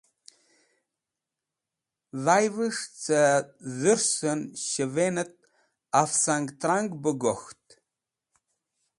[2.23, 3.45] Dhayvẽs̃h cẽ
[3.79, 4.39] dhursẽn,
[4.69, 5.33] shẽvẽnẽt
[6.01, 7.63] afsangtang, bẽ gok̃ht.